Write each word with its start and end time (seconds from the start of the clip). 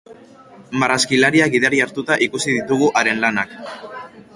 Marrazkilaria 0.83 1.49
gidari 1.57 1.85
hartuta 1.87 2.21
ikusi 2.29 2.59
ditugu 2.59 2.93
haren 3.03 3.27
lanak. 3.27 3.59